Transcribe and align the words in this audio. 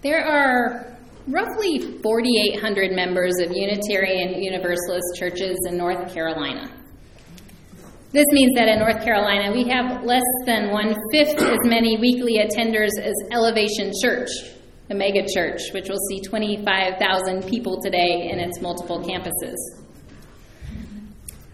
There 0.00 0.24
are 0.24 0.96
roughly 1.26 1.98
4,800 2.02 2.92
members 2.92 3.34
of 3.40 3.50
Unitarian 3.52 4.40
Universalist 4.40 5.16
churches 5.16 5.58
in 5.68 5.76
North 5.76 6.14
Carolina. 6.14 6.70
This 8.12 8.24
means 8.30 8.54
that 8.54 8.68
in 8.68 8.78
North 8.78 9.02
Carolina, 9.02 9.52
we 9.52 9.68
have 9.68 10.04
less 10.04 10.22
than 10.46 10.70
one 10.70 10.94
fifth 11.12 11.42
as 11.42 11.58
many 11.64 11.98
weekly 11.98 12.38
attenders 12.38 12.96
as 13.02 13.12
Elevation 13.32 13.92
Church, 14.00 14.30
a 14.88 14.94
mega 14.94 15.26
church, 15.26 15.60
which 15.74 15.88
will 15.88 15.98
see 16.08 16.20
25,000 16.20 17.42
people 17.48 17.82
today 17.82 18.30
in 18.30 18.38
its 18.38 18.60
multiple 18.60 19.00
campuses. 19.00 19.56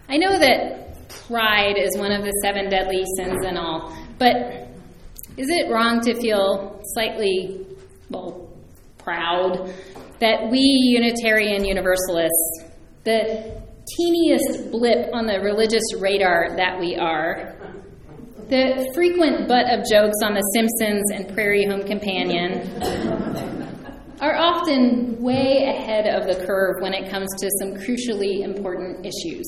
I 0.07 0.17
know 0.17 0.37
that 0.37 1.09
pride 1.27 1.77
is 1.79 1.97
one 1.97 2.11
of 2.11 2.23
the 2.23 2.31
seven 2.43 2.69
deadly 2.69 3.03
sins 3.17 3.43
and 3.43 3.57
all, 3.57 3.91
but 4.19 4.69
is 5.35 5.49
it 5.49 5.71
wrong 5.71 5.99
to 6.01 6.13
feel 6.21 6.79
slightly, 6.93 7.65
well, 8.09 8.49
proud 8.97 9.73
that 10.19 10.49
we 10.49 10.59
Unitarian 10.59 11.65
Universalists, 11.65 12.63
the 13.03 13.61
teeniest 13.97 14.71
blip 14.71 15.13
on 15.13 15.25
the 15.27 15.39
religious 15.39 15.83
radar 15.99 16.55
that 16.55 16.79
we 16.79 16.95
are, 16.95 17.55
the 18.49 18.91
frequent 18.93 19.47
butt 19.47 19.65
of 19.69 19.85
jokes 19.89 20.17
on 20.23 20.33
The 20.33 20.41
Simpsons 20.53 21.03
and 21.13 21.33
Prairie 21.33 21.65
Home 21.65 21.83
Companion, 21.83 22.61
are 24.21 24.35
often 24.35 25.21
way 25.21 25.65
ahead 25.65 26.07
of 26.07 26.27
the 26.27 26.45
curve 26.45 26.75
when 26.79 26.93
it 26.93 27.09
comes 27.09 27.27
to 27.39 27.49
some 27.59 27.73
crucially 27.73 28.43
important 28.43 29.05
issues. 29.05 29.45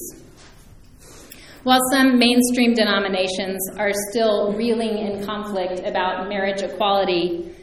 While 1.63 1.79
some 1.91 2.17
mainstream 2.17 2.73
denominations 2.73 3.59
are 3.77 3.91
still 4.09 4.53
reeling 4.53 4.97
in 4.97 5.25
conflict 5.25 5.81
about 5.85 6.27
marriage 6.29 6.61
equality, 6.61 7.53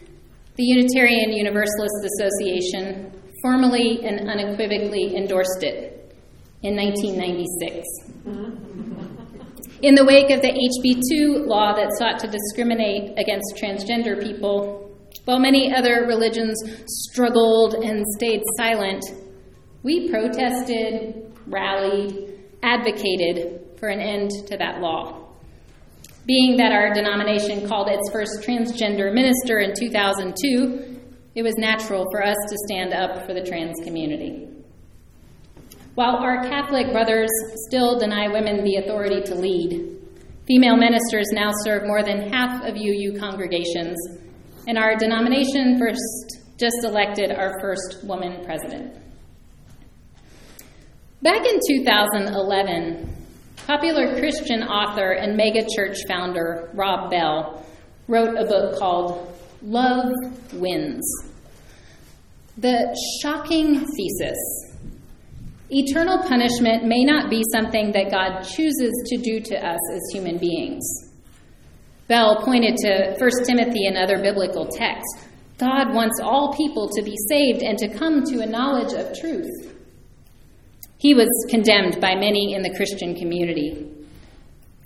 the 0.57 0.63
Unitarian 0.63 1.33
Universalist 1.33 2.05
Association 2.05 3.13
formally 3.43 4.05
and 4.05 4.29
unequivocally 4.29 5.17
endorsed 5.17 5.63
it 5.63 6.15
in 6.63 6.77
1996. 6.77 7.85
In 9.83 9.95
the 9.97 10.05
wake 10.05 10.31
of 10.31 10.41
the 10.41 10.49
HB2 10.49 11.47
law 11.47 11.75
that 11.75 11.91
sought 11.99 12.21
to 12.21 12.29
discriminate 12.29 13.19
against 13.19 13.57
transgender 13.57 14.23
people, 14.23 14.97
while 15.25 15.41
many 15.41 15.75
other 15.75 16.07
religions 16.07 16.57
struggled 16.87 17.75
and 17.75 18.05
stayed 18.17 18.43
silent, 18.57 19.05
we 19.83 20.09
protested, 20.09 21.33
rallied, 21.47 22.39
advocated 22.63 23.61
for 23.77 23.89
an 23.89 24.01
end 24.01 24.31
to 24.47 24.57
that 24.57 24.81
law. 24.81 25.24
Being 26.27 26.57
that 26.57 26.73
our 26.73 26.95
denomination 26.95 27.69
called 27.69 27.89
its 27.91 28.11
first 28.11 28.41
transgender 28.41 29.13
minister 29.13 29.59
in 29.59 29.75
2002, 29.75 31.01
it 31.35 31.43
was 31.43 31.55
natural 31.59 32.07
for 32.11 32.25
us 32.25 32.37
to 32.49 32.57
stand 32.67 32.95
up 32.95 33.27
for 33.27 33.35
the 33.35 33.43
trans 33.43 33.75
community. 33.85 34.49
While 35.97 36.17
our 36.17 36.43
Catholic 36.49 36.93
brothers 36.93 37.29
still 37.67 37.99
deny 37.99 38.29
women 38.29 38.65
the 38.65 38.77
authority 38.77 39.21
to 39.23 39.35
lead, 39.35 39.99
female 40.47 40.77
ministers 40.77 41.27
now 41.33 41.51
serve 41.63 41.87
more 41.87 42.03
than 42.03 42.33
half 42.33 42.65
of 42.65 42.75
UU 42.75 43.19
congregations, 43.19 43.97
and 44.67 44.79
our 44.79 44.97
denomination 44.97 45.79
first 45.79 46.41
just 46.59 46.85
elected 46.85 47.33
our 47.33 47.61
first 47.61 48.03
woman 48.05 48.45
president. 48.45 48.95
Back 51.21 51.45
in 51.47 51.61
2011, 51.69 53.24
Popular 53.67 54.19
Christian 54.19 54.63
author 54.63 55.13
and 55.13 55.39
megachurch 55.39 55.97
founder 56.07 56.71
Rob 56.75 57.11
Bell 57.11 57.65
wrote 58.09 58.37
a 58.37 58.45
book 58.45 58.79
called 58.79 59.35
Love 59.63 60.13
Wins. 60.53 61.03
The 62.59 62.95
shocking 63.23 63.87
thesis 63.87 64.75
eternal 65.71 66.19
punishment 66.29 66.85
may 66.85 67.05
not 67.05 67.31
be 67.31 67.43
something 67.53 67.91
that 67.93 68.11
God 68.11 68.43
chooses 68.43 68.93
to 69.07 69.17
do 69.17 69.41
to 69.41 69.57
us 69.57 69.81
as 69.95 70.03
human 70.13 70.37
beings. 70.37 70.85
Bell 72.07 72.43
pointed 72.45 72.77
to 72.77 73.17
1 73.19 73.31
Timothy 73.47 73.87
and 73.87 73.97
other 73.97 74.21
biblical 74.21 74.67
texts. 74.67 75.27
God 75.57 75.95
wants 75.95 76.21
all 76.23 76.55
people 76.55 76.91
to 76.91 77.03
be 77.03 77.17
saved 77.31 77.63
and 77.63 77.79
to 77.79 77.89
come 77.89 78.25
to 78.25 78.41
a 78.41 78.47
knowledge 78.47 78.93
of 78.93 79.19
truth. 79.19 79.74
He 80.99 81.15
was 81.15 81.29
condemned 81.51 82.01
by 82.01 82.15
many 82.15 82.55
in 82.55 82.63
the 82.63 82.75
Christian 82.75 83.15
community. 83.15 83.91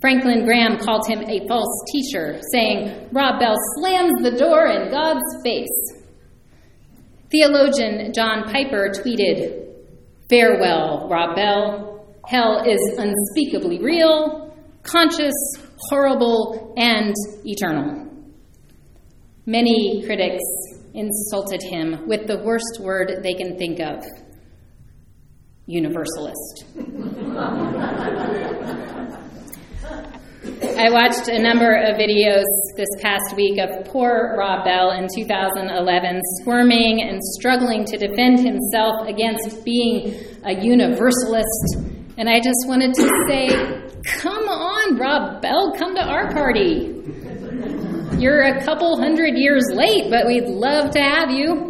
Franklin 0.00 0.44
Graham 0.44 0.78
called 0.78 1.06
him 1.08 1.20
a 1.28 1.46
false 1.48 1.84
teacher, 1.92 2.40
saying, 2.52 3.08
Rob 3.12 3.40
Bell 3.40 3.56
slams 3.78 4.14
the 4.22 4.36
door 4.38 4.66
in 4.66 4.90
God's 4.90 5.24
face. 5.42 5.66
Theologian 7.30 8.12
John 8.12 8.44
Piper 8.44 8.90
tweeted, 8.90 9.66
Farewell, 10.30 11.08
Rob 11.10 11.34
Bell. 11.34 12.06
Hell 12.26 12.62
is 12.66 12.80
unspeakably 12.98 13.78
real, 13.82 14.54
conscious, 14.82 15.34
horrible, 15.88 16.74
and 16.76 17.14
eternal. 17.44 18.06
Many 19.46 20.04
critics 20.04 20.44
insulted 20.94 21.62
him 21.62 22.06
with 22.06 22.26
the 22.26 22.38
worst 22.38 22.80
word 22.80 23.20
they 23.22 23.34
can 23.34 23.56
think 23.56 23.80
of 23.80 24.04
universalist. 25.68 26.64
I 30.78 30.90
watched 30.90 31.28
a 31.28 31.38
number 31.38 31.74
of 31.74 31.96
videos 31.96 32.44
this 32.76 32.88
past 33.00 33.36
week 33.36 33.58
of 33.60 33.84
poor 33.84 34.34
Rob 34.38 34.64
Bell 34.64 34.92
in 34.92 35.08
2011 35.14 36.22
squirming 36.40 37.02
and 37.02 37.20
struggling 37.38 37.84
to 37.84 37.98
defend 37.98 38.40
himself 38.40 39.06
against 39.06 39.62
being 39.64 40.14
a 40.44 40.54
universalist. 40.58 41.76
And 42.16 42.30
I 42.30 42.38
just 42.38 42.66
wanted 42.66 42.94
to 42.94 43.08
say, 43.28 43.48
come 44.20 44.48
on, 44.48 44.96
Rob 44.96 45.42
Bell, 45.42 45.74
come 45.76 45.94
to 45.96 46.02
our 46.02 46.32
party. 46.32 46.94
You're 48.18 48.40
a 48.40 48.64
couple 48.64 48.98
hundred 48.98 49.36
years 49.36 49.64
late, 49.72 50.10
but 50.10 50.26
we'd 50.26 50.48
love 50.48 50.92
to 50.92 51.00
have 51.00 51.30
you. 51.30 51.68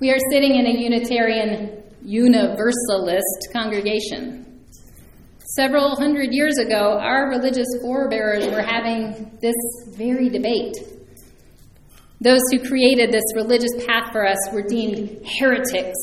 We 0.00 0.12
are 0.12 0.18
sitting 0.30 0.54
in 0.54 0.64
a 0.64 0.78
Unitarian 0.78 1.82
Universalist 2.04 3.48
congregation. 3.52 4.62
Several 5.56 5.96
hundred 5.96 6.28
years 6.30 6.56
ago, 6.58 7.00
our 7.00 7.28
religious 7.28 7.66
forebears 7.82 8.46
were 8.46 8.62
having 8.62 9.36
this 9.40 9.56
very 9.96 10.28
debate. 10.28 10.76
Those 12.20 12.42
who 12.52 12.64
created 12.64 13.10
this 13.10 13.24
religious 13.34 13.72
path 13.88 14.12
for 14.12 14.24
us 14.24 14.38
were 14.52 14.62
deemed 14.62 15.20
heretics. 15.40 15.98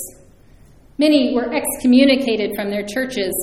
Many 0.97 1.33
were 1.33 1.55
excommunicated 1.55 2.51
from 2.53 2.71
their 2.71 2.85
churches 2.85 3.33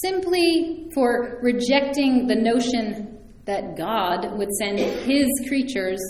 simply 0.00 0.88
for 0.94 1.38
rejecting 1.42 2.26
the 2.26 2.34
notion 2.34 3.18
that 3.44 3.76
God 3.76 4.38
would 4.38 4.52
send 4.52 4.78
his 4.78 5.26
creatures 5.46 6.00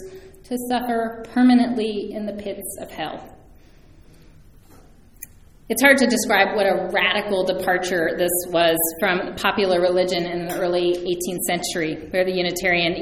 to 0.44 0.56
suffer 0.71 1.25
permanently 1.34 2.12
in 2.12 2.27
the 2.27 2.33
pits 2.34 2.77
of 2.81 2.93
hell. 2.93 3.35
It's 5.69 5.82
hard 5.82 5.99
to 5.99 6.06
describe 6.06 6.54
what 6.54 6.65
a 6.65 6.91
radical 6.93 7.43
departure 7.43 8.15
this 8.16 8.31
was 8.50 8.77
from 9.00 9.34
popular 9.34 9.81
religion 9.81 10.25
in 10.25 10.47
the 10.47 10.56
early 10.60 10.93
18th 10.94 11.43
century, 11.44 12.06
where 12.10 12.25
the 12.25 12.31
Unitarian, 12.31 12.93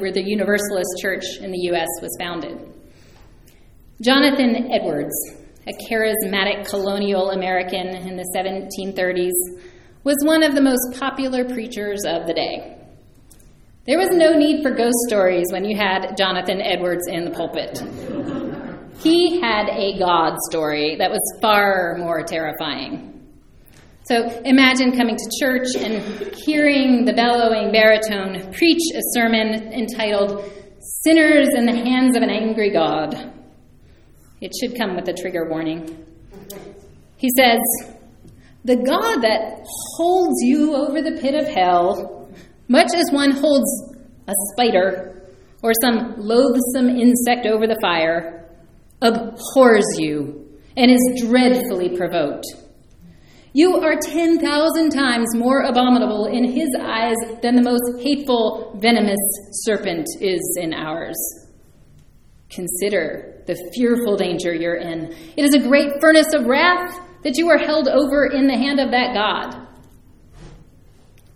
where 0.00 0.12
the 0.12 0.24
Universalist 0.24 0.88
Church 0.98 1.24
in 1.42 1.50
the 1.50 1.58
U.S. 1.72 1.88
was 2.00 2.16
founded. 2.18 2.72
Jonathan 4.00 4.72
Edwards, 4.72 5.14
a 5.66 5.72
charismatic 5.90 6.66
colonial 6.66 7.32
American 7.32 7.88
in 7.88 8.16
the 8.16 8.24
1730s, 8.34 9.60
was 10.02 10.16
one 10.24 10.42
of 10.42 10.54
the 10.54 10.62
most 10.62 10.98
popular 10.98 11.44
preachers 11.44 12.04
of 12.06 12.26
the 12.26 12.32
day. 12.32 12.78
There 13.86 13.98
was 13.98 14.16
no 14.16 14.32
need 14.32 14.62
for 14.62 14.70
ghost 14.70 14.96
stories 15.06 15.48
when 15.52 15.66
you 15.66 15.76
had 15.76 16.16
Jonathan 16.16 16.62
Edwards 16.62 17.08
in 17.08 17.26
the 17.26 17.30
pulpit. 17.30 17.82
He 18.98 19.40
had 19.40 19.68
a 19.68 19.98
God 19.98 20.36
story 20.50 20.96
that 20.96 21.10
was 21.10 21.20
far 21.40 21.96
more 21.98 22.22
terrifying. 22.22 23.12
So 24.04 24.28
imagine 24.44 24.96
coming 24.96 25.16
to 25.16 25.30
church 25.40 25.66
and 25.76 26.32
hearing 26.44 27.04
the 27.04 27.12
bellowing 27.12 27.72
baritone 27.72 28.52
preach 28.52 28.82
a 28.94 29.00
sermon 29.14 29.72
entitled 29.72 30.44
Sinners 31.02 31.48
in 31.56 31.66
the 31.66 31.74
Hands 31.74 32.16
of 32.16 32.22
an 32.22 32.30
Angry 32.30 32.70
God. 32.70 33.32
It 34.40 34.52
should 34.60 34.78
come 34.78 34.94
with 34.94 35.08
a 35.08 35.12
trigger 35.12 35.48
warning. 35.50 36.04
He 37.16 37.28
says, 37.36 37.58
The 38.64 38.76
God 38.76 39.22
that 39.22 39.66
holds 39.96 40.36
you 40.42 40.76
over 40.76 41.02
the 41.02 41.18
pit 41.20 41.34
of 41.34 41.48
hell, 41.48 42.30
much 42.68 42.94
as 42.94 43.10
one 43.10 43.32
holds 43.32 43.94
a 44.28 44.34
spider 44.52 45.32
or 45.62 45.72
some 45.82 46.14
loathsome 46.16 46.90
insect 46.90 47.46
over 47.46 47.66
the 47.66 47.78
fire, 47.80 48.45
abhors 49.02 49.84
you 49.98 50.58
and 50.76 50.90
is 50.90 51.24
dreadfully 51.26 51.96
provoked. 51.96 52.46
You 53.52 53.76
are 53.76 53.96
10,000 53.96 54.90
times 54.90 55.34
more 55.34 55.62
abominable 55.62 56.26
in 56.26 56.44
his 56.44 56.68
eyes 56.78 57.16
than 57.40 57.56
the 57.56 57.62
most 57.62 58.02
hateful, 58.02 58.76
venomous 58.78 59.16
serpent 59.64 60.06
is 60.20 60.58
in 60.60 60.74
ours. 60.74 61.16
Consider 62.50 63.42
the 63.46 63.56
fearful 63.74 64.16
danger 64.16 64.54
you're 64.54 64.76
in. 64.76 65.14
It 65.36 65.44
is 65.44 65.54
a 65.54 65.66
great 65.66 65.92
furnace 66.00 66.34
of 66.34 66.44
wrath 66.44 67.00
that 67.24 67.38
you 67.38 67.48
are 67.48 67.58
held 67.58 67.88
over 67.88 68.26
in 68.26 68.46
the 68.46 68.56
hand 68.56 68.78
of 68.78 68.90
that 68.90 69.14
God. 69.14 69.65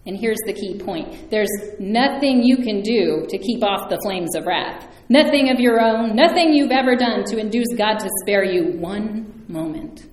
And 0.06 0.16
here's 0.16 0.40
the 0.46 0.52
key 0.52 0.78
point 0.78 1.30
there's 1.30 1.50
nothing 1.78 2.42
you 2.42 2.58
can 2.58 2.82
do 2.82 3.26
to 3.28 3.38
keep 3.38 3.62
off 3.62 3.90
the 3.90 3.98
flames 4.02 4.34
of 4.34 4.46
wrath. 4.46 4.86
Nothing 5.08 5.50
of 5.50 5.60
your 5.60 5.80
own, 5.80 6.14
nothing 6.14 6.52
you've 6.52 6.70
ever 6.70 6.96
done 6.96 7.24
to 7.26 7.38
induce 7.38 7.74
God 7.76 7.98
to 7.98 8.08
spare 8.22 8.44
you 8.44 8.78
one 8.78 9.44
moment. 9.48 10.06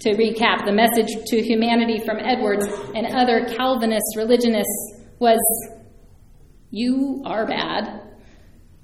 To 0.00 0.10
recap, 0.14 0.64
the 0.64 0.72
message 0.72 1.08
to 1.26 1.42
humanity 1.42 1.98
from 2.04 2.18
Edwards 2.18 2.66
and 2.94 3.06
other 3.08 3.46
Calvinist 3.56 4.16
religionists 4.16 5.00
was 5.18 5.38
You 6.70 7.22
are 7.26 7.46
bad. 7.46 8.02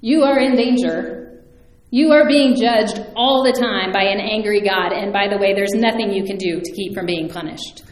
You 0.01 0.23
are 0.23 0.39
in 0.39 0.55
danger. 0.55 1.43
You 1.91 2.11
are 2.11 2.27
being 2.27 2.55
judged 2.55 2.99
all 3.15 3.43
the 3.43 3.53
time 3.53 3.91
by 3.93 4.03
an 4.03 4.19
angry 4.19 4.61
God, 4.61 4.91
and 4.91 5.13
by 5.13 5.27
the 5.29 5.37
way, 5.37 5.53
there's 5.53 5.73
nothing 5.73 6.11
you 6.11 6.25
can 6.25 6.37
do 6.37 6.59
to 6.59 6.71
keep 6.73 6.93
from 6.93 7.05
being 7.05 7.29
punished. 7.29 7.83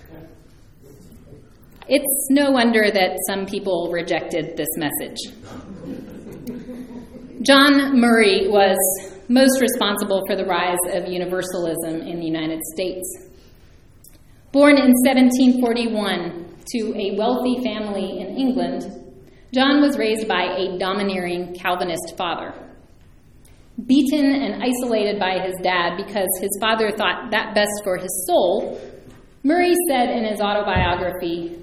It's 1.93 2.27
no 2.29 2.51
wonder 2.51 2.89
that 2.89 3.17
some 3.27 3.45
people 3.45 3.89
rejected 3.91 4.55
this 4.55 4.69
message. 4.77 5.17
John 7.41 7.99
Murray 7.99 8.47
was 8.47 8.77
most 9.27 9.59
responsible 9.59 10.21
for 10.25 10.37
the 10.37 10.45
rise 10.45 10.79
of 10.93 11.11
Universalism 11.11 12.07
in 12.07 12.21
the 12.21 12.25
United 12.25 12.61
States. 12.73 13.03
Born 14.53 14.77
in 14.77 14.93
1741 15.03 16.63
to 16.71 16.93
a 16.95 17.17
wealthy 17.17 17.61
family 17.61 18.21
in 18.21 18.37
England, 18.37 18.83
John 19.53 19.81
was 19.81 19.97
raised 19.97 20.29
by 20.29 20.43
a 20.43 20.77
domineering 20.79 21.53
Calvinist 21.55 22.15
father. 22.15 22.53
Beaten 23.85 24.33
and 24.33 24.63
isolated 24.63 25.19
by 25.19 25.39
his 25.45 25.55
dad 25.61 25.97
because 25.97 26.29
his 26.39 26.57
father 26.61 26.91
thought 26.91 27.31
that 27.31 27.53
best 27.53 27.83
for 27.83 27.97
his 27.97 28.25
soul, 28.25 28.79
Murray 29.43 29.75
said 29.89 30.09
in 30.11 30.23
his 30.23 30.39
autobiography, 30.39 31.57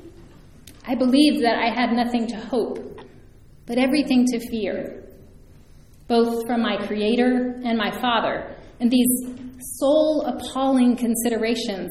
I 0.88 0.94
believed 0.94 1.44
that 1.44 1.58
I 1.58 1.68
had 1.68 1.92
nothing 1.92 2.26
to 2.28 2.36
hope, 2.36 2.78
but 3.66 3.76
everything 3.76 4.24
to 4.24 4.40
fear, 4.48 5.04
both 6.06 6.46
from 6.46 6.62
my 6.62 6.78
Creator 6.86 7.60
and 7.62 7.76
my 7.76 7.90
Father, 8.00 8.56
and 8.80 8.90
these 8.90 9.06
soul 9.76 10.22
appalling 10.22 10.96
considerations 10.96 11.90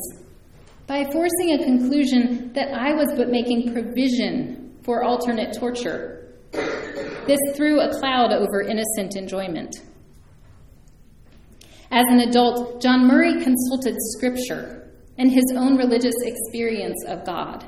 by 0.88 1.03
forcing 1.11 1.51
a 1.51 1.63
conclusion 1.63 2.51
that 2.53 2.73
I 2.73 2.94
was 2.94 3.13
but 3.15 3.29
making 3.29 3.71
provision 3.71 4.75
for 4.81 5.03
alternate 5.03 5.55
torture. 5.55 6.33
This 6.51 7.39
threw 7.55 7.79
a 7.81 7.99
cloud 7.99 8.33
over 8.33 8.61
innocent 8.61 9.15
enjoyment. 9.15 9.75
As 11.91 12.05
an 12.09 12.21
adult, 12.21 12.81
John 12.81 13.05
Murray 13.05 13.44
consulted 13.44 13.95
Scripture 14.15 14.91
and 15.19 15.31
his 15.31 15.53
own 15.55 15.77
religious 15.77 16.15
experience 16.23 17.05
of 17.07 17.23
God. 17.23 17.63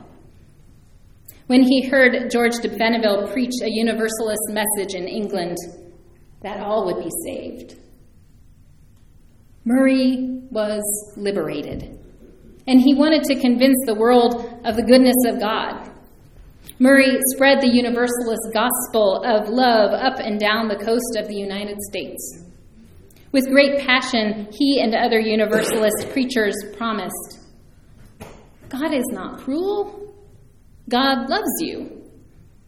When 1.50 1.64
he 1.64 1.88
heard 1.88 2.30
George 2.30 2.58
de 2.62 2.70
Benneville 2.70 3.34
preach 3.34 3.56
a 3.64 3.72
Universalist 3.72 4.52
message 4.52 4.94
in 4.94 5.08
England, 5.08 5.58
that 6.44 6.60
all 6.60 6.86
would 6.86 7.04
be 7.04 7.10
saved. 7.26 7.76
Murray 9.66 10.44
was 10.52 10.84
liberated 11.18 11.98
and 12.68 12.80
he 12.80 12.94
wanted 12.94 13.24
to 13.24 13.42
convince 13.42 13.78
the 13.88 13.96
world 13.96 14.62
of 14.64 14.76
the 14.76 14.84
goodness 14.84 15.16
of 15.26 15.40
God. 15.40 15.90
Murray 16.78 17.18
spread 17.34 17.62
the 17.62 17.74
Universalist 17.74 18.54
gospel 18.54 19.24
of 19.24 19.50
love 19.50 19.92
up 19.92 20.20
and 20.20 20.40
down 20.40 20.68
the 20.68 20.76
coast 20.76 21.18
of 21.18 21.28
the 21.28 21.36
United 21.36 21.82
States. 21.82 22.44
With 23.32 23.50
great 23.50 23.80
passion, 23.80 24.50
he 24.52 24.82
and 24.84 24.94
other 24.94 25.20
Universalist 25.20 26.10
preachers 26.12 26.54
promised 26.78 27.40
God 28.70 28.94
is 28.94 29.08
not 29.10 29.40
cruel. 29.40 30.09
God 30.90 31.30
loves 31.30 31.62
you. 31.62 32.00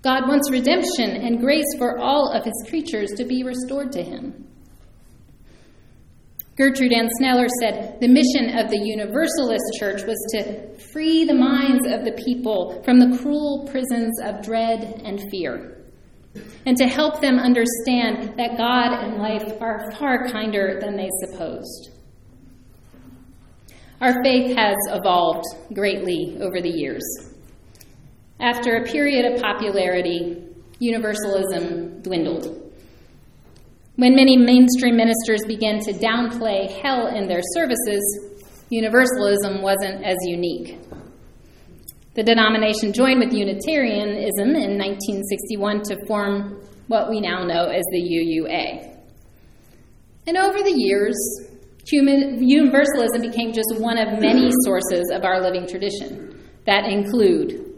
God 0.03 0.27
wants 0.27 0.49
redemption 0.49 1.09
and 1.09 1.39
grace 1.39 1.75
for 1.77 1.99
all 1.99 2.31
of 2.31 2.45
his 2.45 2.65
creatures 2.69 3.11
to 3.17 3.25
be 3.25 3.43
restored 3.43 3.91
to 3.91 4.03
him. 4.03 4.47
Gertrude 6.57 6.93
Ann 6.93 7.09
Sneller 7.17 7.47
said 7.59 7.99
the 7.99 8.07
mission 8.07 8.57
of 8.57 8.69
the 8.69 8.77
Universalist 8.77 9.63
Church 9.79 10.03
was 10.03 10.17
to 10.33 10.77
free 10.91 11.25
the 11.25 11.33
minds 11.33 11.87
of 11.87 12.03
the 12.03 12.11
people 12.23 12.81
from 12.83 12.99
the 12.99 13.17
cruel 13.17 13.67
prisons 13.71 14.19
of 14.23 14.43
dread 14.43 15.01
and 15.03 15.21
fear, 15.31 15.83
and 16.65 16.77
to 16.77 16.87
help 16.87 17.21
them 17.21 17.39
understand 17.39 18.37
that 18.37 18.57
God 18.57 18.93
and 18.93 19.17
life 19.17 19.59
are 19.61 19.91
far 19.93 20.27
kinder 20.29 20.79
than 20.79 20.95
they 20.95 21.09
supposed. 21.25 21.91
Our 24.01 24.23
faith 24.23 24.55
has 24.57 24.75
evolved 24.89 25.45
greatly 25.73 26.37
over 26.41 26.59
the 26.59 26.69
years. 26.69 27.30
After 28.41 28.77
a 28.77 28.83
period 28.85 29.31
of 29.31 29.39
popularity, 29.39 30.35
Universalism 30.79 32.01
dwindled. 32.01 32.73
When 33.97 34.15
many 34.15 34.35
mainstream 34.35 34.97
ministers 34.97 35.41
began 35.45 35.79
to 35.81 35.93
downplay 35.93 36.71
hell 36.81 37.05
in 37.05 37.27
their 37.27 37.41
services, 37.53 38.01
Universalism 38.71 39.61
wasn't 39.61 40.03
as 40.03 40.17
unique. 40.23 40.79
The 42.15 42.23
denomination 42.23 42.93
joined 42.93 43.19
with 43.19 43.31
Unitarianism 43.31 44.55
in 44.55 44.75
1961 44.75 45.83
to 45.83 46.05
form 46.07 46.63
what 46.87 47.11
we 47.11 47.21
now 47.21 47.43
know 47.43 47.65
as 47.65 47.83
the 47.91 48.01
UUA. 48.01 48.97
And 50.25 50.37
over 50.37 50.63
the 50.63 50.73
years, 50.75 51.15
human, 51.85 52.41
Universalism 52.41 53.21
became 53.21 53.53
just 53.53 53.75
one 53.77 53.99
of 53.99 54.19
many 54.19 54.49
sources 54.65 55.11
of 55.13 55.25
our 55.25 55.39
living 55.41 55.67
tradition 55.67 56.43
that 56.65 56.85
include 56.85 57.70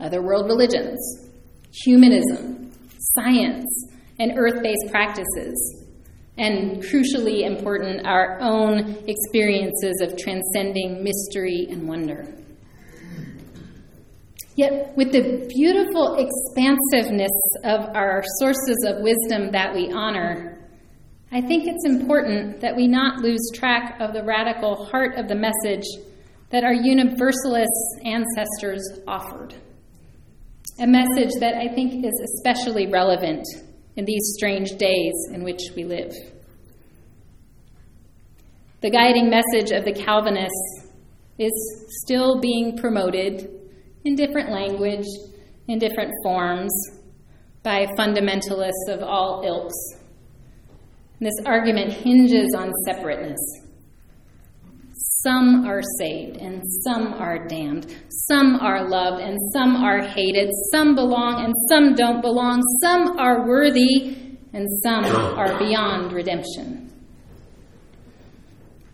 other 0.00 0.22
world 0.22 0.46
religions, 0.46 1.30
humanism, 1.72 2.70
science, 3.14 3.66
and 4.18 4.32
earth 4.36 4.62
based 4.62 4.90
practices. 4.90 5.84
And 6.38 6.82
crucially 6.82 7.46
important, 7.46 8.06
our 8.06 8.38
own 8.40 8.96
experiences 9.06 10.02
of 10.02 10.18
transcending 10.18 11.02
mystery 11.02 11.66
and 11.70 11.88
wonder. 11.88 12.26
Yet, 14.54 14.94
with 14.96 15.12
the 15.12 15.46
beautiful 15.48 16.16
expansiveness 16.16 17.30
of 17.64 17.94
our 17.94 18.22
sources 18.38 18.84
of 18.86 19.02
wisdom 19.02 19.50
that 19.52 19.74
we 19.74 19.92
honor, 19.92 20.56
I 21.32 21.40
think 21.40 21.66
it's 21.66 21.84
important 21.86 22.60
that 22.60 22.76
we 22.76 22.86
not 22.86 23.20
lose 23.20 23.50
track 23.54 24.00
of 24.00 24.12
the 24.12 24.22
radical 24.22 24.86
heart 24.86 25.16
of 25.16 25.28
the 25.28 25.34
message 25.34 25.84
that 26.50 26.64
our 26.64 26.72
Universalist 26.72 28.00
ancestors 28.04 29.00
offered. 29.06 29.54
A 30.78 30.86
message 30.86 31.30
that 31.40 31.54
I 31.54 31.68
think 31.68 32.04
is 32.04 32.36
especially 32.36 32.86
relevant 32.86 33.46
in 33.96 34.04
these 34.04 34.34
strange 34.36 34.72
days 34.72 35.14
in 35.32 35.42
which 35.42 35.62
we 35.74 35.84
live. 35.84 36.12
The 38.82 38.90
guiding 38.90 39.30
message 39.30 39.70
of 39.70 39.86
the 39.86 39.92
Calvinists 39.92 40.86
is 41.38 41.50
still 42.04 42.40
being 42.40 42.76
promoted 42.76 43.48
in 44.04 44.16
different 44.16 44.50
language, 44.50 45.06
in 45.66 45.78
different 45.78 46.12
forms, 46.22 46.72
by 47.62 47.86
fundamentalists 47.98 48.88
of 48.88 49.02
all 49.02 49.44
ilks. 49.46 49.74
And 51.18 51.26
this 51.26 51.46
argument 51.46 51.94
hinges 51.94 52.54
on 52.54 52.70
separateness. 52.84 53.40
Some 55.26 55.66
are 55.66 55.82
saved 55.98 56.36
and 56.36 56.62
some 56.84 57.14
are 57.14 57.48
damned. 57.48 57.92
Some 58.28 58.60
are 58.60 58.88
loved 58.88 59.20
and 59.20 59.36
some 59.52 59.74
are 59.74 60.00
hated. 60.00 60.50
Some 60.70 60.94
belong 60.94 61.44
and 61.44 61.52
some 61.68 61.96
don't 61.96 62.20
belong. 62.20 62.62
Some 62.80 63.18
are 63.18 63.44
worthy 63.44 64.16
and 64.52 64.68
some 64.84 65.04
are 65.04 65.58
beyond 65.58 66.12
redemption. 66.12 66.92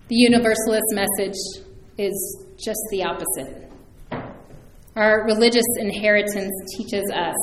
The 0.09 0.17
Universalist 0.17 0.87
message 0.93 1.37
is 1.99 2.47
just 2.57 2.81
the 2.91 3.05
opposite. 3.05 3.71
Our 4.97 5.27
religious 5.27 5.67
inheritance 5.81 6.53
teaches 6.79 7.05
us 7.15 7.37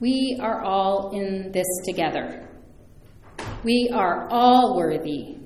we 0.00 0.38
are 0.40 0.64
all 0.64 1.12
in 1.12 1.52
this 1.52 1.66
together. 1.84 2.48
We 3.62 3.90
are 3.94 4.28
all 4.28 4.76
worthy 4.76 5.37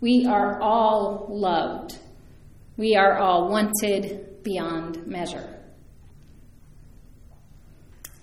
we 0.00 0.26
are 0.26 0.60
all 0.60 1.26
loved. 1.30 1.98
We 2.76 2.96
are 2.96 3.18
all 3.18 3.50
wanted 3.50 4.42
beyond 4.42 5.06
measure. 5.06 5.58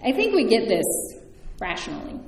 I 0.03 0.11
think 0.11 0.33
we 0.33 0.45
get 0.45 0.67
this 0.67 0.85
rationally. 1.59 2.19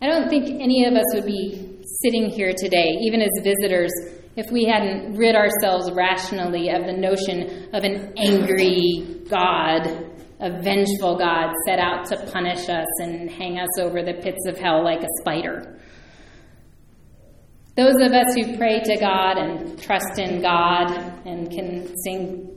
I 0.00 0.06
don't 0.06 0.28
think 0.28 0.60
any 0.60 0.84
of 0.84 0.94
us 0.94 1.14
would 1.14 1.26
be 1.26 1.80
sitting 2.02 2.30
here 2.30 2.52
today, 2.56 2.98
even 3.02 3.20
as 3.20 3.30
visitors, 3.42 3.92
if 4.36 4.50
we 4.50 4.64
hadn't 4.64 5.16
rid 5.16 5.36
ourselves 5.36 5.90
rationally 5.92 6.68
of 6.70 6.86
the 6.86 6.92
notion 6.92 7.68
of 7.72 7.84
an 7.84 8.12
angry 8.16 9.24
God 9.28 10.10
a 10.40 10.60
vengeful 10.60 11.16
God 11.16 11.54
set 11.66 11.78
out 11.78 12.06
to 12.06 12.16
punish 12.30 12.68
us 12.68 12.86
and 13.00 13.30
hang 13.30 13.58
us 13.58 13.78
over 13.78 14.02
the 14.02 14.14
pits 14.14 14.46
of 14.46 14.58
hell 14.58 14.84
like 14.84 15.02
a 15.02 15.08
spider. 15.20 15.78
Those 17.76 17.94
of 18.00 18.12
us 18.12 18.34
who 18.36 18.56
pray 18.56 18.80
to 18.80 18.96
God 19.00 19.36
and 19.36 19.82
trust 19.82 20.20
in 20.20 20.40
God 20.40 20.92
and 21.26 21.50
can 21.50 21.92
sing, 22.04 22.50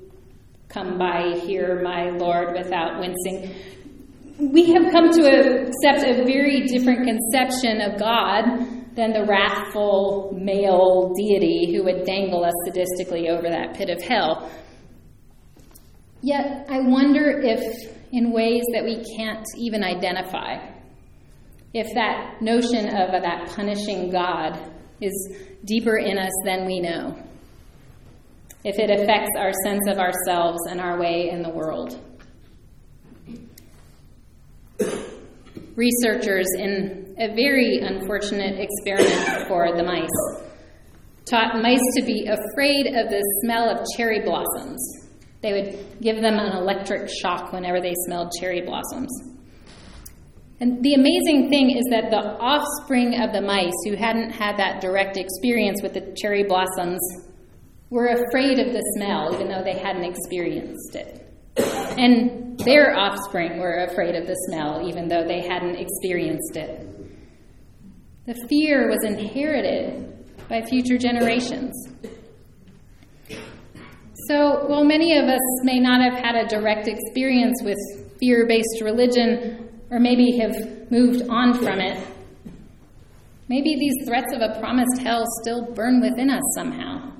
Come 0.69 0.99
by 0.99 1.39
here, 1.43 1.81
my 1.81 2.11
Lord, 2.11 2.53
without 2.55 2.99
wincing, 2.99 3.55
we 4.37 4.71
have 4.73 4.91
come 4.91 5.09
to 5.11 5.21
accept 5.25 6.07
a 6.07 6.23
very 6.23 6.67
different 6.67 7.07
conception 7.07 7.81
of 7.81 7.97
God 7.97 8.43
than 8.95 9.13
the 9.13 9.25
wrathful 9.25 10.37
male 10.39 11.11
deity 11.15 11.73
who 11.73 11.83
would 11.85 12.03
dangle 12.03 12.43
us 12.43 12.53
sadistically 12.67 13.29
over 13.29 13.49
that 13.49 13.75
pit 13.75 13.89
of 13.89 13.99
hell. 14.03 14.51
Yet, 16.21 16.67
I 16.69 16.79
wonder 16.81 17.41
if, 17.43 17.91
in 18.11 18.31
ways 18.31 18.63
that 18.73 18.83
we 18.83 19.03
can't 19.15 19.45
even 19.57 19.83
identify, 19.83 20.57
if 21.73 21.87
that 21.95 22.41
notion 22.41 22.89
of 22.89 23.11
that 23.23 23.51
punishing 23.55 24.11
God 24.11 24.73
is 25.01 25.35
deeper 25.63 25.97
in 25.97 26.17
us 26.17 26.31
than 26.45 26.65
we 26.65 26.79
know, 26.79 27.15
if 28.63 28.79
it 28.79 28.89
affects 28.89 29.29
our 29.37 29.51
sense 29.63 29.87
of 29.87 29.97
ourselves 29.97 30.59
and 30.69 30.81
our 30.81 30.99
way 30.99 31.29
in 31.29 31.41
the 31.41 31.49
world. 31.49 31.99
Researchers, 35.75 36.47
in 36.57 37.15
a 37.19 37.33
very 37.35 37.79
unfortunate 37.79 38.59
experiment 38.59 39.47
for 39.47 39.75
the 39.75 39.83
mice, 39.83 40.09
taught 41.25 41.61
mice 41.61 41.81
to 41.97 42.03
be 42.03 42.25
afraid 42.25 42.87
of 42.87 43.09
the 43.09 43.21
smell 43.43 43.69
of 43.69 43.85
cherry 43.95 44.21
blossoms. 44.21 44.79
They 45.41 45.53
would 45.53 46.01
give 46.01 46.17
them 46.17 46.33
an 46.33 46.57
electric 46.57 47.09
shock 47.21 47.53
whenever 47.53 47.79
they 47.79 47.93
smelled 48.05 48.31
cherry 48.39 48.61
blossoms. 48.61 49.36
And 50.59 50.83
the 50.83 50.95
amazing 50.95 51.49
thing 51.49 51.77
is 51.77 51.85
that 51.91 52.09
the 52.09 52.17
offspring 52.39 53.19
of 53.21 53.31
the 53.31 53.41
mice 53.41 53.73
who 53.85 53.95
hadn't 53.95 54.31
had 54.31 54.57
that 54.57 54.81
direct 54.81 55.15
experience 55.15 55.83
with 55.83 55.93
the 55.93 56.15
cherry 56.17 56.43
blossoms 56.43 56.99
were 57.89 58.07
afraid 58.07 58.59
of 58.59 58.73
the 58.73 58.81
smell, 58.95 59.33
even 59.33 59.47
though 59.47 59.63
they 59.63 59.77
hadn't 59.77 60.03
experienced 60.03 60.95
it. 60.95 61.23
And 61.97 62.57
their 62.59 62.95
offspring 62.95 63.59
were 63.59 63.85
afraid 63.85 64.15
of 64.15 64.25
the 64.25 64.35
smell, 64.47 64.87
even 64.87 65.07
though 65.07 65.25
they 65.25 65.41
hadn't 65.41 65.75
experienced 65.75 66.55
it. 66.55 66.87
The 68.25 68.35
fear 68.49 68.89
was 68.89 69.03
inherited 69.05 70.25
by 70.49 70.63
future 70.63 70.97
generations. 70.97 71.73
So, 74.27 74.65
while 74.67 74.83
many 74.83 75.17
of 75.17 75.25
us 75.25 75.39
may 75.63 75.79
not 75.79 76.01
have 76.01 76.21
had 76.21 76.35
a 76.35 76.47
direct 76.47 76.87
experience 76.87 77.61
with 77.63 77.77
fear 78.19 78.45
based 78.45 78.81
religion, 78.81 79.66
or 79.89 79.99
maybe 79.99 80.37
have 80.39 80.91
moved 80.91 81.27
on 81.29 81.53
from 81.53 81.79
it. 81.79 82.07
Maybe 83.49 83.75
these 83.75 84.07
threats 84.07 84.33
of 84.33 84.41
a 84.41 84.59
promised 84.59 85.01
hell 85.01 85.23
still 85.41 85.73
burn 85.73 86.01
within 86.01 86.29
us 86.29 86.41
somehow. 86.55 87.11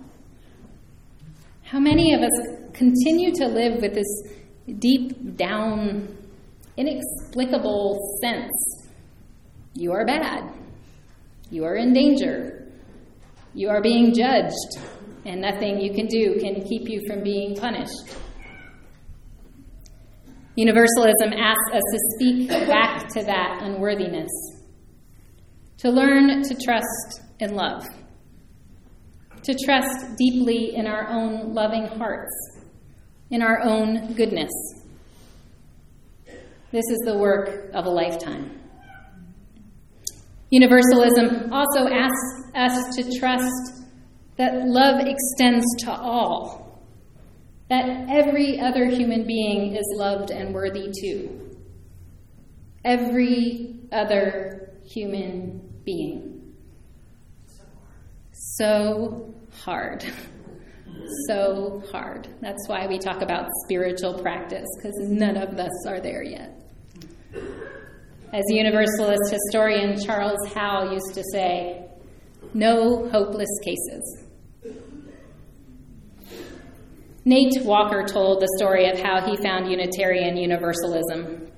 How 1.63 1.79
many 1.79 2.13
of 2.13 2.21
us 2.21 2.31
continue 2.73 3.33
to 3.35 3.47
live 3.47 3.81
with 3.81 3.93
this 3.93 4.07
deep 4.79 5.35
down, 5.37 6.17
inexplicable 6.75 7.99
sense 8.21 8.51
you 9.73 9.91
are 9.91 10.05
bad, 10.05 10.51
you 11.49 11.63
are 11.63 11.75
in 11.75 11.93
danger, 11.93 12.67
you 13.53 13.69
are 13.69 13.81
being 13.81 14.13
judged, 14.13 14.79
and 15.25 15.41
nothing 15.41 15.79
you 15.79 15.93
can 15.93 16.07
do 16.07 16.39
can 16.39 16.63
keep 16.67 16.89
you 16.89 17.01
from 17.07 17.23
being 17.23 17.55
punished? 17.55 18.15
Universalism 20.57 21.33
asks 21.33 21.71
us 21.71 21.83
to 21.91 21.99
speak 22.15 22.49
back 22.49 23.07
to 23.09 23.23
that 23.23 23.59
unworthiness, 23.61 24.31
to 25.77 25.91
learn 25.91 26.41
to 26.41 26.55
trust 26.55 27.21
in 27.39 27.53
love, 27.53 27.85
to 29.43 29.55
trust 29.63 30.17
deeply 30.17 30.73
in 30.75 30.87
our 30.87 31.09
own 31.09 31.53
loving 31.53 31.85
hearts, 31.85 32.33
in 33.29 33.43
our 33.43 33.61
own 33.61 34.15
goodness. 34.15 34.51
This 36.71 36.85
is 36.89 37.01
the 37.05 37.19
work 37.19 37.69
of 37.75 37.85
a 37.85 37.89
lifetime. 37.89 38.59
Universalism 40.49 41.53
also 41.53 41.87
asks 41.87 42.51
us 42.55 42.95
to 42.95 43.19
trust 43.19 43.83
that 44.37 44.65
love 44.65 45.05
extends 45.05 45.65
to 45.81 45.91
all 45.91 46.66
that 47.69 48.07
every 48.09 48.59
other 48.59 48.85
human 48.85 49.25
being 49.25 49.75
is 49.75 49.85
loved 49.97 50.31
and 50.31 50.53
worthy 50.53 50.91
too. 51.01 51.57
Every 52.85 53.81
other 53.91 54.71
human 54.85 55.81
being. 55.83 56.53
So 58.31 59.33
hard. 59.51 60.05
So 61.27 61.83
hard. 61.91 62.27
That's 62.41 62.67
why 62.67 62.87
we 62.87 62.97
talk 62.99 63.21
about 63.21 63.49
spiritual 63.65 64.19
practice, 64.21 64.67
because 64.77 64.95
none 64.99 65.37
of 65.37 65.59
us 65.59 65.85
are 65.87 65.99
there 65.99 66.23
yet. 66.23 66.53
As 68.33 68.43
Universalist 68.49 69.31
historian 69.31 69.97
Charles 70.03 70.45
Howe 70.53 70.91
used 70.91 71.13
to 71.13 71.23
say, 71.31 71.85
no 72.53 73.09
hopeless 73.09 73.49
cases. 73.63 74.26
Nate 77.27 77.61
Walker 77.65 78.05
told 78.07 78.39
the 78.39 78.47
story 78.57 78.89
of 78.89 78.97
how 78.99 79.19
he 79.19 79.35
found 79.43 79.69
Unitarian 79.69 80.37
Universalism. 80.37 81.51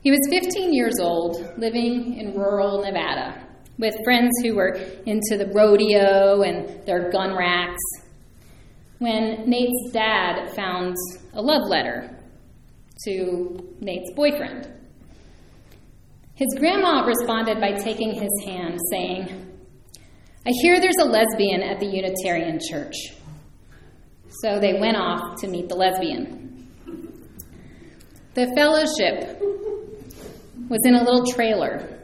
He 0.00 0.12
was 0.12 0.20
15 0.30 0.72
years 0.72 1.00
old, 1.00 1.58
living 1.58 2.20
in 2.20 2.32
rural 2.36 2.84
Nevada, 2.84 3.44
with 3.80 3.96
friends 4.04 4.30
who 4.44 4.54
were 4.54 4.74
into 5.06 5.36
the 5.36 5.50
rodeo 5.52 6.42
and 6.42 6.86
their 6.86 7.10
gun 7.10 7.36
racks, 7.36 7.82
when 9.00 9.50
Nate's 9.50 9.90
dad 9.90 10.54
found 10.54 10.94
a 11.32 11.42
love 11.42 11.68
letter 11.68 12.16
to 13.04 13.74
Nate's 13.80 14.12
boyfriend. 14.14 14.68
His 16.36 16.54
grandma 16.60 17.04
responded 17.04 17.60
by 17.60 17.72
taking 17.72 18.14
his 18.14 18.44
hand, 18.44 18.78
saying, 18.92 19.48
I 20.46 20.50
hear 20.62 20.78
there's 20.78 20.94
a 21.00 21.06
lesbian 21.06 21.64
at 21.64 21.80
the 21.80 21.86
Unitarian 21.86 22.60
church. 22.70 22.94
So 24.40 24.58
they 24.58 24.80
went 24.80 24.96
off 24.96 25.40
to 25.40 25.48
meet 25.48 25.68
the 25.68 25.74
lesbian. 25.74 26.68
The 28.34 28.50
fellowship 28.56 29.38
was 30.68 30.80
in 30.84 30.94
a 30.94 31.02
little 31.02 31.26
trailer, 31.26 32.00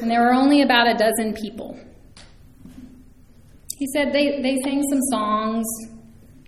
and 0.00 0.10
there 0.10 0.22
were 0.22 0.32
only 0.32 0.62
about 0.62 0.88
a 0.88 0.94
dozen 0.94 1.34
people. 1.34 1.78
He 3.76 3.86
said 3.94 4.12
they, 4.12 4.40
they 4.42 4.56
sang 4.64 4.82
some 4.90 5.00
songs 5.10 5.66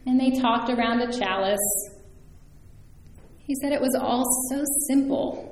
and 0.06 0.18
they 0.18 0.30
talked 0.30 0.70
around 0.70 1.00
a 1.00 1.12
chalice. 1.12 1.90
He 3.38 3.54
said 3.60 3.72
it 3.72 3.80
was 3.80 3.96
all 4.00 4.24
so 4.50 4.64
simple. 4.88 5.46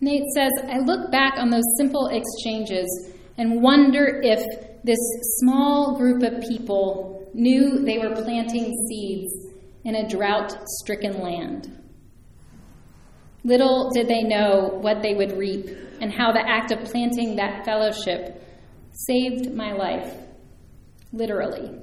Nate 0.00 0.22
says, 0.34 0.52
I 0.68 0.78
look 0.78 1.10
back 1.10 1.38
on 1.38 1.50
those 1.50 1.64
simple 1.76 2.08
exchanges 2.08 2.86
and 3.38 3.62
wonder 3.62 4.20
if 4.22 4.44
this 4.84 4.98
small 5.38 5.96
group 5.96 6.22
of 6.22 6.42
people 6.42 7.30
knew 7.32 7.84
they 7.84 7.98
were 7.98 8.14
planting 8.14 8.74
seeds 8.88 9.32
in 9.84 9.94
a 9.94 10.08
drought 10.08 10.56
stricken 10.80 11.20
land. 11.20 11.74
Little 13.44 13.90
did 13.94 14.08
they 14.08 14.22
know 14.24 14.78
what 14.80 15.02
they 15.02 15.14
would 15.14 15.38
reap 15.38 15.66
and 16.00 16.12
how 16.12 16.32
the 16.32 16.46
act 16.46 16.72
of 16.72 16.84
planting 16.84 17.36
that 17.36 17.64
fellowship 17.64 18.44
saved 18.92 19.54
my 19.54 19.72
life, 19.72 20.12
literally. 21.12 21.80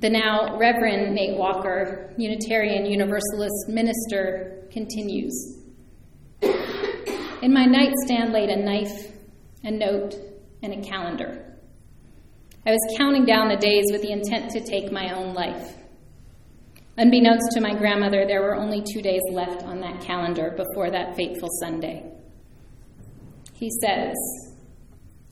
The 0.00 0.10
now 0.10 0.56
Reverend 0.58 1.14
Nate 1.14 1.36
Walker, 1.38 2.12
Unitarian 2.16 2.86
Universalist 2.86 3.68
minister, 3.68 4.66
continues. 4.72 5.58
In 6.42 7.52
my 7.52 7.66
nightstand 7.66 8.32
laid 8.32 8.50
a 8.50 8.56
knife, 8.56 9.12
a 9.62 9.70
note, 9.70 10.14
and 10.62 10.72
a 10.72 10.88
calendar. 10.88 11.44
I 12.66 12.70
was 12.70 12.96
counting 12.98 13.24
down 13.24 13.48
the 13.48 13.56
days 13.56 13.86
with 13.90 14.02
the 14.02 14.12
intent 14.12 14.50
to 14.50 14.60
take 14.60 14.92
my 14.92 15.14
own 15.14 15.34
life. 15.34 15.74
Unbeknownst 16.96 17.52
to 17.52 17.60
my 17.60 17.74
grandmother, 17.74 18.26
there 18.26 18.42
were 18.42 18.54
only 18.54 18.82
two 18.92 19.00
days 19.00 19.22
left 19.32 19.62
on 19.62 19.80
that 19.80 20.02
calendar 20.02 20.54
before 20.56 20.90
that 20.90 21.16
fateful 21.16 21.48
Sunday. 21.60 22.04
He 23.54 23.70
says, 23.82 24.14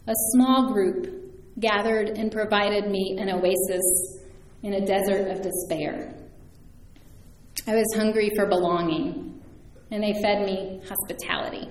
A 0.07 0.15
small 0.33 0.73
group 0.73 1.19
gathered 1.61 2.09
and 2.11 2.33
provided 2.33 2.91
me 2.91 3.17
an 3.19 3.29
oasis 3.31 4.19
in 4.63 4.75
a 4.75 4.87
desert 4.87 5.31
of 5.31 5.43
despair. 5.43 6.15
I 7.67 7.75
was 7.75 7.95
hungry 7.95 8.31
for 8.35 8.47
belonging, 8.47 9.43
and 9.91 10.03
they 10.03 10.15
fed 10.23 10.47
me 10.47 10.81
hospitality. 10.89 11.69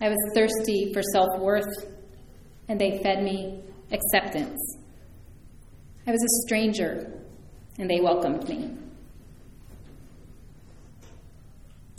I 0.00 0.08
was 0.08 0.18
thirsty 0.34 0.92
for 0.92 1.02
self 1.02 1.38
worth 1.40 1.66
and 2.68 2.80
they 2.80 3.00
fed 3.02 3.22
me 3.22 3.60
acceptance. 3.90 4.58
I 6.06 6.10
was 6.10 6.22
a 6.22 6.46
stranger, 6.46 7.12
and 7.78 7.88
they 7.88 8.00
welcomed 8.00 8.48
me. 8.48 8.70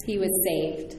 He 0.06 0.18
was 0.18 0.30
saved. 0.48 0.96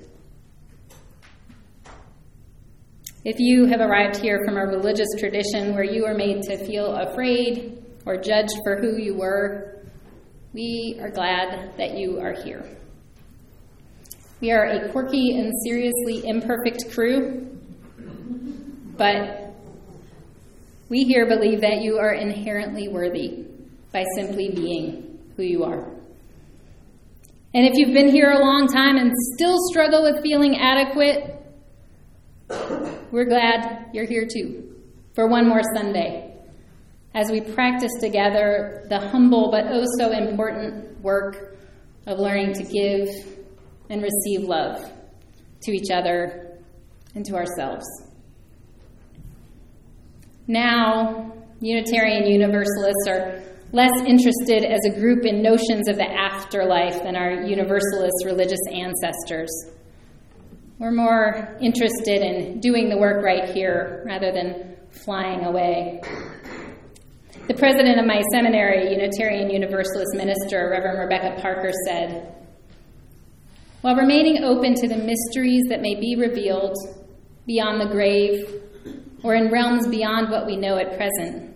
If 3.25 3.37
you 3.39 3.67
have 3.67 3.81
arrived 3.81 4.17
here 4.17 4.41
from 4.45 4.57
a 4.57 4.65
religious 4.65 5.09
tradition 5.19 5.75
where 5.75 5.85
you 5.85 6.05
were 6.05 6.15
made 6.15 6.43
to 6.45 6.65
feel 6.65 6.95
afraid 6.95 7.83
or 8.07 8.17
judged 8.17 8.55
for 8.65 8.77
who 8.77 8.97
you 8.97 9.15
were, 9.15 9.85
we 10.53 10.99
are 11.01 11.11
glad 11.11 11.77
that 11.77 11.99
you 11.99 12.19
are 12.19 12.33
here. 12.33 12.65
We 14.41 14.53
are 14.53 14.65
a 14.65 14.91
quirky 14.91 15.39
and 15.39 15.53
seriously 15.65 16.27
imperfect 16.27 16.91
crew, 16.93 17.47
but 18.97 19.53
we 20.89 21.05
here 21.05 21.27
believe 21.27 21.61
that 21.61 21.83
you 21.83 21.99
are 21.99 22.15
inherently 22.15 22.89
worthy 22.89 23.45
by 23.93 24.07
simply 24.17 24.49
being 24.49 25.19
who 25.37 25.43
you 25.43 25.65
are. 25.65 25.85
And 27.53 27.67
if 27.67 27.75
you've 27.75 27.93
been 27.93 28.09
here 28.09 28.31
a 28.31 28.39
long 28.39 28.67
time 28.67 28.97
and 28.97 29.13
still 29.35 29.59
struggle 29.71 30.05
with 30.05 30.23
feeling 30.23 30.57
adequate, 30.57 31.37
we're 33.11 33.27
glad 33.27 33.91
you're 33.93 34.07
here 34.07 34.27
too 34.27 34.75
for 35.15 35.29
one 35.29 35.47
more 35.47 35.63
Sunday 35.75 36.35
as 37.15 37.31
we 37.31 37.43
practice 37.43 37.93
together 38.01 38.87
the 38.89 38.99
humble 38.99 39.51
but 39.51 39.67
oh 39.69 39.85
so 39.99 40.13
important 40.13 40.99
work 41.03 41.59
of 42.07 42.19
learning 42.19 42.55
to 42.55 42.63
give 42.63 43.09
and 43.91 44.03
receive 44.03 44.49
love 44.49 44.91
to 45.63 45.73
each 45.73 45.91
other 45.91 46.59
and 47.15 47.25
to 47.27 47.35
ourselves. 47.35 47.85
Now, 50.47 51.33
Unitarian 51.61 52.27
Universalists 52.27 53.07
are 53.09 53.43
less 53.73 53.93
interested 54.07 54.65
as 54.65 54.81
a 54.87 54.99
group 54.99 55.25
in 55.25 55.43
notions 55.43 55.89
of 55.89 55.97
the 55.97 56.11
afterlife 56.11 57.03
than 57.03 57.15
our 57.15 57.43
Universalist 57.43 58.25
religious 58.25 58.59
ancestors. 58.73 59.51
We're 60.79 60.91
more 60.93 61.57
interested 61.61 62.23
in 62.23 62.61
doing 62.61 62.89
the 62.89 62.97
work 62.97 63.23
right 63.23 63.51
here 63.51 64.03
rather 64.07 64.33
than 64.33 64.77
flying 65.05 65.45
away. 65.45 66.01
The 67.47 67.55
president 67.55 68.01
of 68.01 68.07
my 68.07 68.23
seminary, 68.33 68.91
Unitarian 68.93 69.51
Universalist 69.51 70.15
minister, 70.15 70.71
Reverend 70.71 70.99
Rebecca 70.99 71.41
Parker, 71.41 71.71
said, 71.87 72.40
While 73.83 73.97
remaining 73.97 74.45
open 74.45 74.75
to 74.75 74.89
the 74.89 74.97
mysteries 74.97 75.63
that 75.71 75.81
may 75.81 75.95
be 75.95 76.15
revealed 76.15 76.77
beyond 77.47 77.81
the 77.81 77.87
grave 77.87 78.63
or 79.23 79.35
in 79.35 79.51
realms 79.51 79.89
beyond 79.89 80.31
what 80.31 80.45
we 80.47 80.57
know 80.57 80.77
at 80.77 80.97
present, 80.97 81.55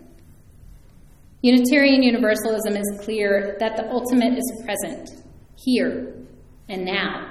Unitarian 1.43 2.03
Universalism 2.03 2.77
is 2.77 3.01
clear 3.03 3.57
that 3.61 3.77
the 3.77 3.91
ultimate 3.91 4.39
is 4.39 4.63
present, 4.65 5.11
here 5.57 6.15
and 6.69 6.85
now 6.85 7.31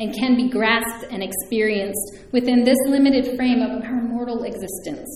and 0.00 0.14
can 0.14 0.36
be 0.36 0.48
grasped 0.48 1.10
and 1.10 1.22
experienced 1.22 2.18
within 2.32 2.64
this 2.64 2.78
limited 2.86 3.36
frame 3.36 3.60
of 3.60 3.82
our 3.82 4.00
mortal 4.02 4.44
existence. 4.44 5.08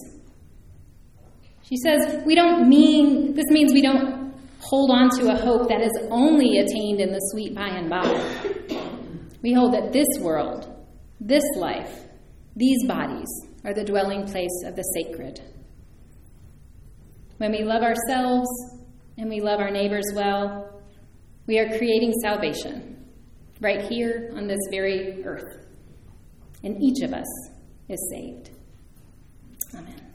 She 1.63 1.77
says, 1.77 2.23
we 2.27 2.35
don't 2.35 2.69
mean, 2.69 3.35
this 3.35 3.47
means 3.49 3.73
we 3.73 3.83
don't 3.83 4.35
hold 4.59 4.91
on 4.91 5.09
to 5.19 5.31
a 5.31 5.37
hope 5.37 5.69
that 5.69 5.81
is 5.81 5.93
only 6.11 6.59
attained 6.59 7.01
in 7.01 7.13
the 7.13 7.21
sweet 7.31 7.55
by 7.55 7.69
and 7.69 7.89
by. 7.89 8.52
We 9.43 9.53
hold 9.53 9.75
that 9.75 9.93
this 9.93 10.07
world, 10.21 10.73
this 11.21 11.43
life, 11.57 12.07
these 12.55 12.87
bodies 12.87 13.29
are 13.65 13.75
the 13.75 13.85
dwelling 13.85 14.27
place 14.27 14.63
of 14.65 14.77
the 14.77 14.83
sacred. 14.83 15.41
When 17.39 17.51
we 17.51 17.65
love 17.65 17.83
ourselves 17.83 18.49
and 19.19 19.29
we 19.29 19.41
love 19.41 19.59
our 19.59 19.71
neighbors 19.71 20.07
well, 20.15 20.81
we 21.47 21.59
are 21.59 21.77
creating 21.77 22.13
salvation 22.23 23.05
right 23.61 23.83
here 23.83 24.33
on 24.37 24.47
this 24.47 24.61
very 24.71 25.25
earth. 25.25 25.67
And 26.63 26.81
each 26.81 27.03
of 27.03 27.13
us 27.13 27.27
is 27.89 27.99
saved. 28.13 28.51
Amen. 29.75 30.12